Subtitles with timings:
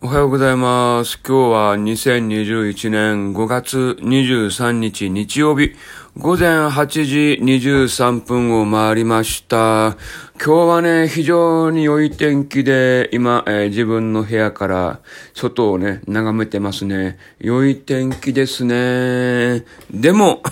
[0.00, 1.18] おはようございます。
[1.26, 5.74] 今日は2021年5月23日日曜日、
[6.16, 9.96] 午前8時23分を回りました。
[10.36, 15.00] 今日はね、非常に良い天気で、今、えー自分の部屋から
[15.34, 17.18] 外をね、眺めてますね。
[17.40, 19.64] 良い天気ですね。
[19.90, 20.42] でも、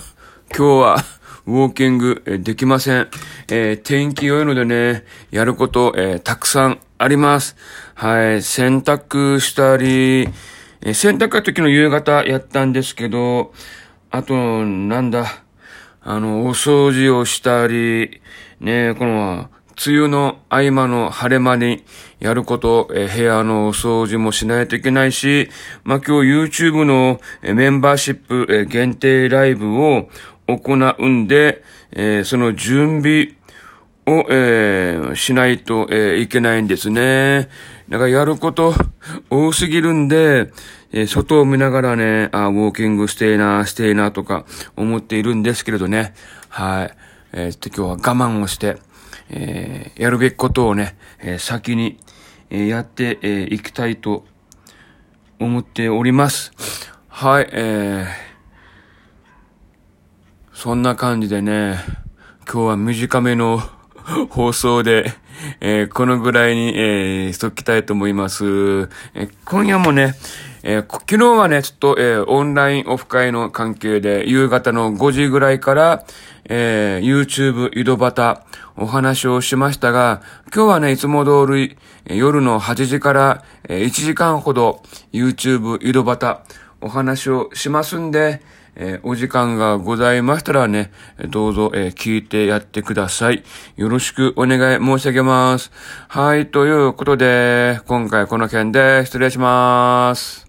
[0.57, 0.97] 今日は、
[1.47, 3.09] ウォーキングできません。
[3.49, 7.57] えー天気良いのでね、やること、えーたくさんあります。
[7.95, 10.29] はい、洗濯したり、
[10.81, 13.53] え洗濯は時の夕方やったんですけど、
[14.11, 15.27] あと、なんだ、
[16.01, 18.23] あの、お掃除をしたり、
[18.61, 19.51] ね、この、
[19.87, 21.85] 梅雨の合間の晴れ間に
[22.19, 25.51] やること、え部屋のお掃除もしないといけないし、
[25.85, 30.09] まあ、今日 YouTube のメンバーシップ限定ライブを
[30.47, 33.37] 行うんで、えその準備
[34.07, 37.49] を、えーしないと、えーいけないんですね。
[37.89, 38.75] だからやること
[39.31, 40.53] 多すぎるんで、
[40.93, 44.45] えー外を見ながらね、あ、ウォーキングしてえな、してえなとか
[44.77, 46.15] 思っているんですけれどね。
[46.49, 46.97] はい。
[47.33, 48.79] えーちょっと今日は我慢をして、
[49.31, 51.99] えーやるべきことをね、えー先に、
[52.51, 54.25] えーやって、えーいきたいと
[55.41, 56.53] 思っております。
[57.09, 58.27] はい、えー
[60.53, 61.79] そんな感じでね、
[62.51, 63.61] 今日は短めの
[64.31, 65.13] 放送で、
[65.61, 68.45] えーこのぐらいに、えーしときたいと思います。
[68.45, 70.15] えー今夜もね、
[70.63, 76.05] えー昨日はね、ちょっと、えーオンラインオフ会の関係で、夕方の5時ぐらいから、
[76.45, 78.39] えー YouTube 井戸端
[78.77, 80.23] お話をしましたが、
[80.55, 81.77] 今日はね、いつも通り、
[82.07, 84.83] 夜の8時から、えー1時間ほど
[85.13, 86.39] YouTube 井戸端
[86.81, 88.41] お話をしますんで、
[88.77, 90.91] えーお時間がございましたらね、
[91.29, 93.43] どうぞ、えー聞いてやってください。
[93.77, 95.71] よろしくお願い申し上げます。
[96.09, 100.46] はい、ということで、今回この件で失礼します。